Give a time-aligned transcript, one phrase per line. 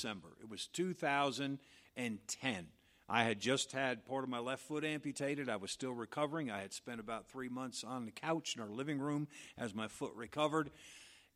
[0.00, 0.28] December.
[0.40, 2.66] It was 2010.
[3.06, 5.50] I had just had part of my left foot amputated.
[5.50, 6.50] I was still recovering.
[6.50, 9.28] I had spent about three months on the couch in our living room
[9.58, 10.70] as my foot recovered.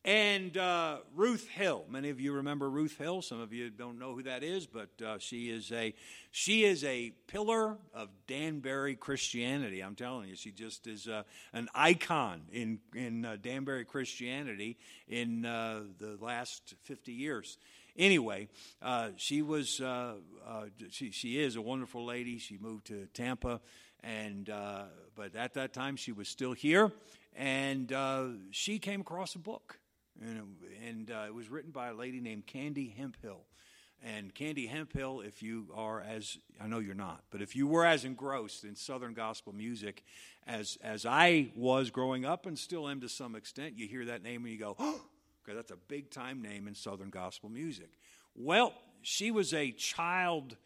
[0.02, 3.20] And uh, Ruth Hill, many of you remember Ruth Hill.
[3.20, 5.94] Some of you don't know who that is, but uh, she is a
[6.30, 9.82] she is a pillar of Danbury Christianity.
[9.82, 15.44] I'm telling you, she just is uh, an icon in in uh, Danbury Christianity in
[15.44, 17.58] uh, the last 50 years.
[17.96, 18.48] Anyway,
[18.82, 19.80] uh, she was
[20.90, 22.38] she she is a wonderful lady.
[22.38, 23.60] She moved to Tampa,
[24.02, 24.46] and
[25.14, 26.92] but at that time she was still here,
[27.36, 27.92] and
[28.50, 29.78] she came across a book
[30.20, 33.44] and, it, and uh, it was written by a lady named Candy Hemphill.
[34.02, 37.86] And Candy Hemphill, if you are as I know you're not, but if you were
[37.86, 40.04] as engrossed in Southern gospel music
[40.46, 44.22] as as I was growing up and still am to some extent, you hear that
[44.22, 45.00] name and you go, oh,
[45.44, 47.90] because that's a big time name in Southern gospel music.
[48.34, 50.56] Well, she was a child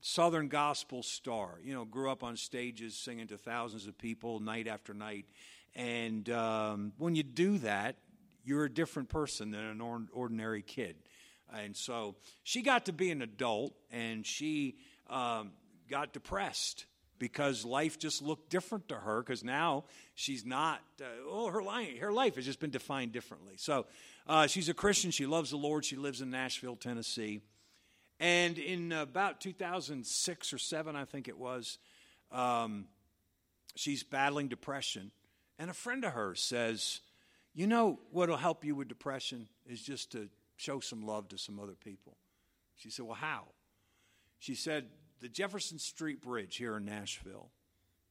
[0.00, 1.58] Southern gospel star.
[1.62, 5.26] You know, grew up on stages singing to thousands of people night after night.
[5.74, 7.96] And um, when you do that,
[8.44, 10.96] you're a different person than an ordinary kid.
[11.52, 14.76] And so she got to be an adult and she
[15.08, 15.52] um,
[15.88, 16.86] got depressed
[17.18, 19.84] because life just looked different to her because now
[20.14, 23.54] she's not, uh, oh, her life, her life has just been defined differently.
[23.56, 23.86] So
[24.26, 25.10] uh, she's a Christian.
[25.10, 25.84] She loves the Lord.
[25.84, 27.40] She lives in Nashville, Tennessee.
[28.20, 31.78] And in about 2006 or 7, I think it was,
[32.30, 32.86] um,
[33.74, 35.10] she's battling depression.
[35.58, 37.00] And a friend of hers says,
[37.54, 41.60] you know what'll help you with depression is just to show some love to some
[41.60, 42.16] other people.
[42.76, 43.44] She said, Well, how?
[44.38, 44.86] She said,
[45.20, 47.50] The Jefferson Street Bridge here in Nashville,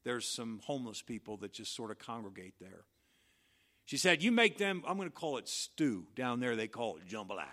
[0.04, 2.86] there's some homeless people that just sort of congregate there.
[3.86, 6.06] She said, You make them, I'm going to call it stew.
[6.16, 7.46] Down there, they call it jambalaya.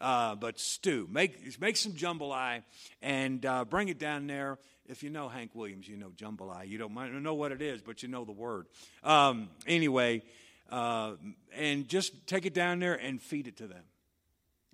[0.00, 1.06] Uh, but stew.
[1.10, 2.62] Make, make some jambalaya
[3.02, 4.58] and uh, bring it down there.
[4.86, 6.66] If you know Hank Williams, you know jambalaya.
[6.66, 8.66] You don't know what it is, but you know the word.
[9.04, 10.22] Um, anyway,
[10.70, 11.12] uh,
[11.54, 13.84] and just take it down there and feed it to them.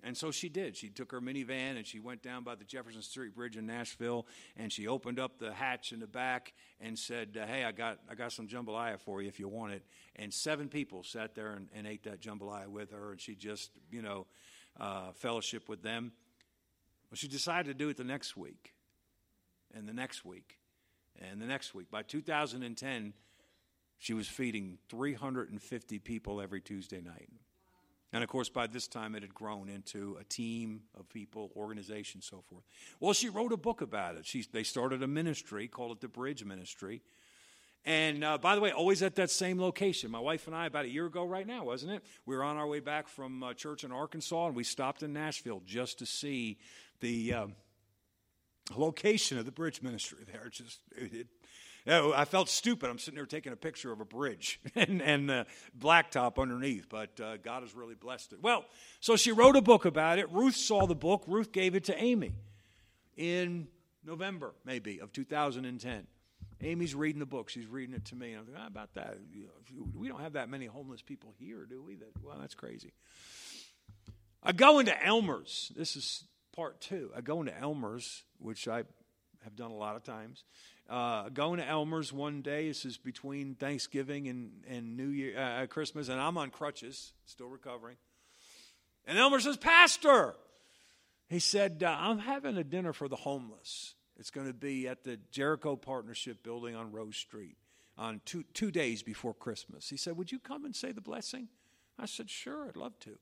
[0.05, 0.77] And so she did.
[0.77, 4.27] She took her minivan and she went down by the Jefferson Street Bridge in Nashville
[4.55, 7.97] and she opened up the hatch in the back and said, uh, "Hey, I got
[8.07, 9.83] I got some jambalaya for you if you want it."
[10.15, 13.71] And seven people sat there and, and ate that jambalaya with her, and she just
[13.91, 14.27] you know
[14.79, 16.11] uh, fellowship with them.
[17.09, 18.75] Well, she decided to do it the next week,
[19.73, 20.59] and the next week,
[21.19, 21.89] and the next week.
[21.89, 23.13] By 2010,
[23.97, 27.29] she was feeding 350 people every Tuesday night.
[28.15, 32.21] And of course, by this time, it had grown into a team of people, organization,
[32.21, 32.63] so forth.
[33.01, 34.25] Well, she wrote a book about it.
[34.25, 37.01] She, they started a ministry, called it the Bridge Ministry.
[37.83, 40.11] And uh, by the way, always at that same location.
[40.11, 42.05] My wife and I, about a year ago right now, wasn't it?
[42.25, 45.11] We were on our way back from uh, church in Arkansas, and we stopped in
[45.11, 46.57] Nashville just to see
[47.01, 47.47] the uh,
[48.77, 50.47] location of the Bridge Ministry there.
[50.49, 51.27] Just it,
[51.87, 52.89] I felt stupid.
[52.89, 55.45] I'm sitting there taking a picture of a bridge and, and the
[55.77, 58.41] blacktop underneath, but uh, God has really blessed it.
[58.41, 58.65] Well,
[58.99, 60.29] so she wrote a book about it.
[60.31, 61.23] Ruth saw the book.
[61.27, 62.33] Ruth gave it to Amy
[63.15, 63.67] in
[64.03, 66.07] November, maybe, of 2010.
[66.61, 67.49] Amy's reading the book.
[67.49, 68.31] She's reading it to me.
[68.31, 69.17] And I'm like, how about that?
[69.93, 71.95] We don't have that many homeless people here, do we?
[71.95, 72.93] That, well, that's crazy.
[74.41, 75.71] I go into Elmer's.
[75.75, 76.23] This is
[76.55, 77.11] part two.
[77.15, 78.83] I go into Elmer's, which I
[79.43, 80.43] have done a lot of times
[80.89, 82.67] uh, going to Elmer's one day.
[82.67, 87.13] This is between Thanksgiving and, and New Year, uh, uh, Christmas, and I'm on crutches,
[87.25, 87.97] still recovering.
[89.05, 90.35] And Elmer says, Pastor,
[91.27, 93.95] he said, uh, I'm having a dinner for the homeless.
[94.17, 97.57] It's going to be at the Jericho Partnership building on Rose Street
[97.97, 99.89] on two, two days before Christmas.
[99.89, 101.49] He said, Would you come and say the blessing?
[101.99, 103.17] I said, Sure, I'd love to.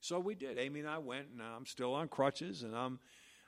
[0.00, 0.58] So we did.
[0.58, 3.00] Amy and I went, and I'm still on crutches, and I'm,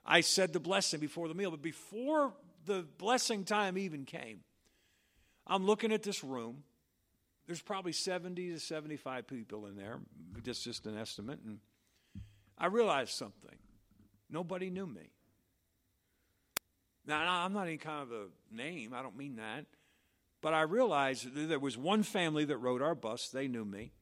[0.04, 1.50] I said the blessing before the meal.
[1.50, 2.32] But before
[2.68, 4.40] the blessing time even came,
[5.46, 6.62] I'm looking at this room.
[7.46, 9.98] There's probably 70 to 75 people in there,
[10.44, 11.58] just just an estimate, and
[12.58, 13.56] I realized something.
[14.30, 15.10] Nobody knew me.
[17.06, 19.64] Now, I'm not any kind of a name, I don't mean that.
[20.42, 23.92] But I realized there was one family that rode our bus, they knew me.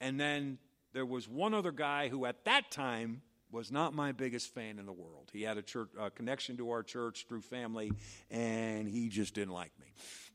[0.00, 0.58] And then
[0.92, 3.22] there was one other guy who at that time
[3.52, 5.30] was not my biggest fan in the world.
[5.32, 7.92] He had a church a connection to our church through family,
[8.30, 9.86] and he just didn't like me.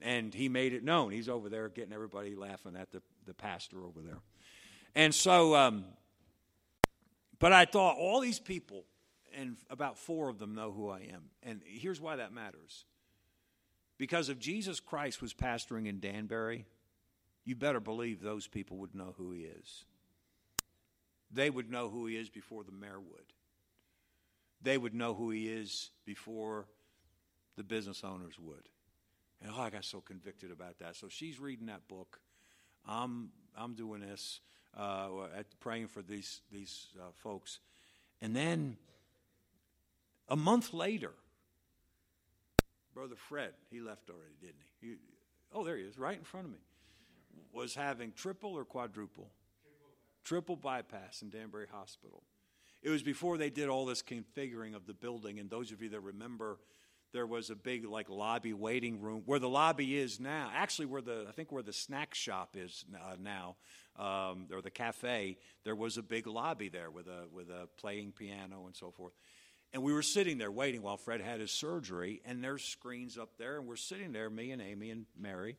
[0.02, 1.12] And he made it known.
[1.12, 4.20] He's over there getting everybody laughing at the, the pastor over there.
[4.96, 5.86] And so, um,
[7.40, 8.86] but I thought all these people,
[9.36, 11.30] and about four of them know who I am.
[11.44, 12.86] And here's why that matters.
[13.98, 16.66] Because if Jesus Christ was pastoring in Danbury,
[17.46, 19.86] you better believe those people would know who he is
[21.31, 23.33] they would know who he is before the mayor would.
[24.62, 26.66] they would know who he is before
[27.56, 28.69] the business owners would.
[29.42, 30.95] And oh, I got so convicted about that.
[30.95, 32.19] So she's reading that book.
[32.88, 34.39] I'm I'm doing this,
[34.77, 35.10] uh,
[35.60, 37.60] praying for these these uh, folks,
[38.21, 38.78] and then
[40.30, 41.12] a month later,
[42.94, 44.88] brother Fred, he left already, didn't he?
[44.88, 44.95] he
[45.54, 46.60] oh, there he is, right in front of me.
[47.54, 49.30] Was having triple or quadruple,
[50.25, 52.24] triple bypass in Danbury Hospital.
[52.81, 55.89] It was before they did all this configuring of the building, and those of you
[55.89, 56.60] that remember
[57.13, 60.51] there was a big like lobby waiting room where the lobby is now.
[60.54, 63.56] Actually, where the I think where the snack shop is uh, now,
[63.98, 65.38] um, or the cafe.
[65.63, 69.13] There was a big lobby there with a with a playing piano and so forth.
[69.74, 73.38] And we were sitting there waiting while Fred had his surgery, and there's screens up
[73.38, 75.57] there, and we're sitting there, me and Amy and Mary.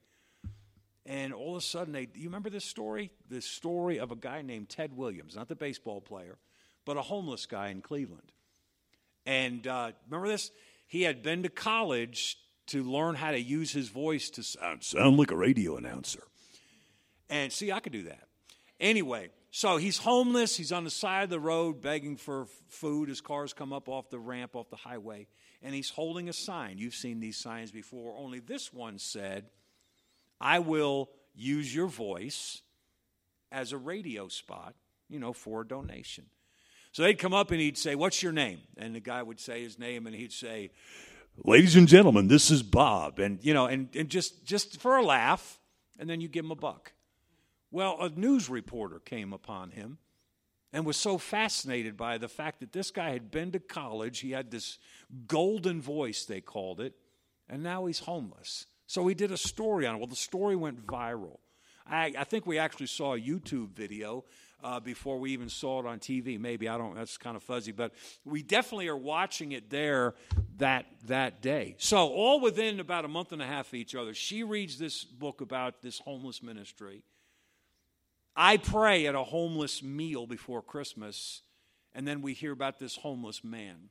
[1.07, 3.13] And all of a sudden, they, you remember this story?
[3.29, 6.39] This story of a guy named Ted Williams, not the baseball player,
[6.85, 8.33] but a homeless guy in Cleveland.
[9.25, 10.51] And uh, remember this?
[10.87, 12.39] he had been to college
[12.69, 16.23] to learn how to use his voice to sound, sound like a radio announcer.
[17.29, 18.29] And see, I could do that.
[18.79, 20.57] Anyway, so he's homeless.
[20.57, 23.09] He's on the side of the road begging for food.
[23.09, 25.27] His cars come up off the ramp, off the highway,
[25.63, 26.79] and he's holding a sign.
[26.79, 29.47] You've seen these signs before, only this one said,
[30.41, 32.63] I will use your voice
[33.53, 34.75] as a radio spot,
[35.09, 36.27] you know, for a donation.
[36.93, 38.61] So they'd come up and he'd say, What's your name?
[38.77, 40.71] And the guy would say his name and he'd say,
[41.45, 43.19] Ladies and gentlemen, this is Bob.
[43.19, 45.61] And, you know, and, and just, just for a laugh,
[45.99, 46.93] and then you give him a buck.
[47.71, 49.99] Well, a news reporter came upon him
[50.73, 54.21] and was so fascinated by the fact that this guy had been to college.
[54.21, 54.79] He had this
[55.27, 56.95] golden voice, they called it,
[57.49, 58.67] and now he's homeless.
[58.87, 59.99] So he did a story on it.
[59.99, 61.39] Well, the story went viral.
[61.89, 64.25] I, I think we actually saw a YouTube video
[64.63, 66.39] uh, before we even saw it on TV.
[66.39, 66.95] Maybe I don't.
[66.95, 67.93] That's kind of fuzzy, but
[68.25, 70.15] we definitely are watching it there
[70.59, 71.77] that that day.
[71.79, 75.05] So all within about a month and a half of each other, she reads this
[75.05, 77.03] book about this homeless ministry.
[78.35, 81.43] I pray at a homeless meal before Christmas,
[81.95, 83.91] and then we hear about this homeless man,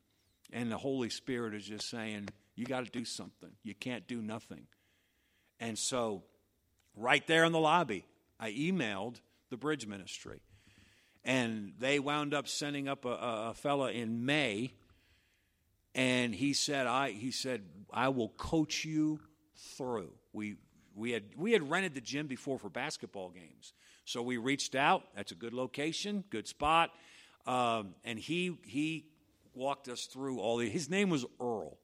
[0.51, 3.51] and the Holy Spirit is just saying, "You got to do something.
[3.63, 4.67] You can't do nothing."
[5.59, 6.23] And so,
[6.95, 8.05] right there in the lobby,
[8.39, 10.41] I emailed the bridge ministry
[11.25, 14.73] and they wound up sending up a, a, a fella in May,
[15.95, 19.19] and he said, "I," he said, "I will coach you
[19.75, 20.55] through." We
[20.93, 23.73] we had we had rented the gym before for basketball games,
[24.05, 25.03] so we reached out.
[25.15, 26.91] That's a good location, good spot,
[27.47, 29.07] um, and he he
[29.55, 30.69] walked us through all the.
[30.69, 31.77] His name was Earl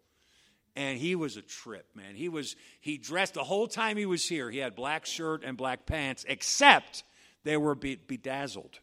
[0.76, 4.28] and he was a trip man he was he dressed the whole time he was
[4.28, 7.04] here he had black shirt and black pants except
[7.44, 8.80] they were bedazzled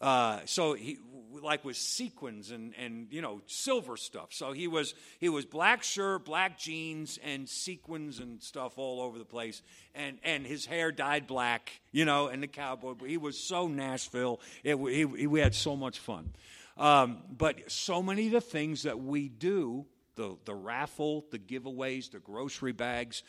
[0.00, 0.98] uh, so he
[1.42, 4.28] like with sequins and and you know silver stuff.
[4.30, 9.18] So he was he was black shirt, black jeans, and sequins and stuff all over
[9.18, 9.60] the place.
[9.94, 12.94] And and his hair dyed black, you know, and the cowboy.
[13.06, 14.40] He was so Nashville.
[14.64, 16.32] It, he, he, we had so much fun.
[16.78, 19.84] Um, but so many of the things that we do
[20.20, 23.22] the, the raffle, the giveaways, the grocery bags,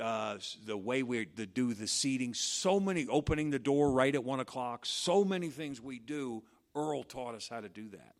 [0.00, 4.40] uh, the way we do the seating, so many, opening the door right at one
[4.40, 6.42] o'clock, so many things we do.
[6.74, 8.14] Earl taught us how to do that.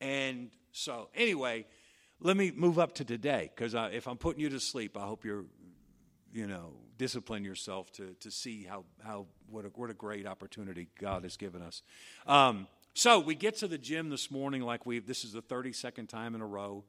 [0.00, 1.66] And so, anyway,
[2.18, 5.24] let me move up to today because if I'm putting you to sleep, I hope
[5.24, 5.44] you're,
[6.32, 10.88] you know, discipline yourself to, to see how, how what, a, what a great opportunity
[11.00, 11.82] God has given us.
[12.26, 16.08] Um, so we get to the gym this morning like we this is the 32nd
[16.08, 16.82] time in a row.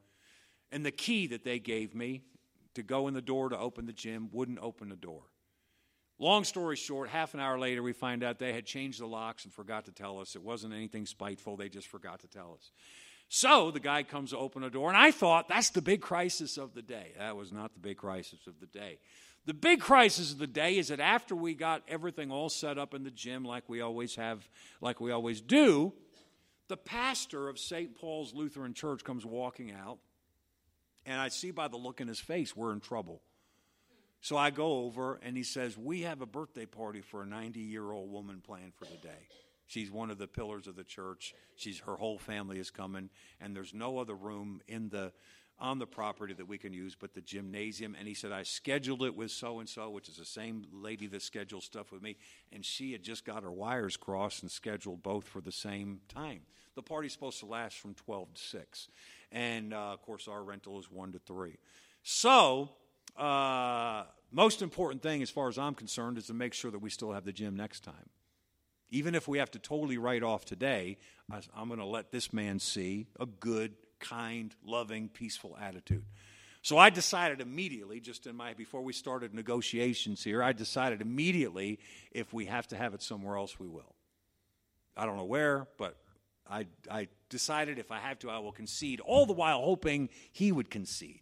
[0.72, 2.22] And the key that they gave me
[2.76, 5.24] to go in the door to open the gym, wouldn't open the door.
[6.20, 9.44] Long story short, half an hour later, we find out they had changed the locks
[9.44, 10.36] and forgot to tell us.
[10.36, 12.72] It wasn't anything spiteful, they just forgot to tell us.
[13.28, 16.58] So the guy comes to open a door, and I thought that's the big crisis
[16.58, 17.14] of the day.
[17.18, 19.00] That was not the big crisis of the day.
[19.46, 22.94] The big crisis of the day is that after we got everything all set up
[22.94, 24.48] in the gym, like we always have,
[24.80, 25.94] like we always do,
[26.68, 27.96] the pastor of St.
[27.96, 29.98] Paul's Lutheran Church comes walking out
[31.06, 33.22] and I see by the look in his face, we're in trouble.
[34.22, 37.60] So I go over, and he says, We have a birthday party for a 90
[37.60, 39.28] year old woman planned for today.
[39.66, 41.34] She's one of the pillars of the church.
[41.56, 45.14] She's her whole family is coming, and there's no other room in the
[45.62, 47.96] on the property that we can use but the gymnasium.
[47.98, 51.08] And he said, I scheduled it with so and so, which is the same lady
[51.08, 52.18] that scheduled stuff with me,
[52.52, 56.42] and she had just got her wires crossed and scheduled both for the same time.
[56.76, 58.88] The party's supposed to last from 12 to 6
[59.32, 61.58] and uh, of course our rental is one to three.
[62.04, 62.70] So,
[63.18, 66.90] uh, most important thing, as far as I'm concerned, is to make sure that we
[66.90, 68.10] still have the gym next time.
[68.90, 70.98] Even if we have to totally write off today,
[71.56, 76.04] I'm going to let this man see a good kind, loving, peaceful attitude.
[76.64, 81.80] So I decided immediately, just in my before we started negotiations here, I decided immediately
[82.12, 83.96] if we have to have it somewhere else, we will.
[84.96, 85.98] I don't know where, but
[86.48, 90.52] I, I decided if I have to, I will concede, all the while hoping he
[90.52, 91.22] would concede.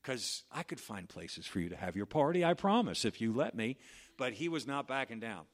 [0.00, 3.32] Because I could find places for you to have your party, I promise, if you
[3.32, 3.78] let me.
[4.18, 5.44] But he was not backing down.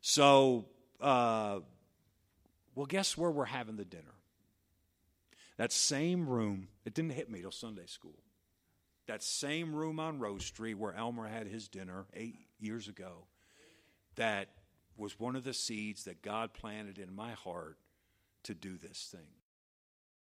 [0.00, 0.66] So,
[1.00, 1.60] uh,
[2.74, 4.14] well, guess where we're having the dinner?
[5.56, 8.18] That same room, it didn't hit me till Sunday school.
[9.06, 13.26] That same room on Rose Street where Elmer had his dinner eight years ago,
[14.16, 14.48] that
[14.96, 17.78] was one of the seeds that God planted in my heart
[18.44, 19.28] to do this thing.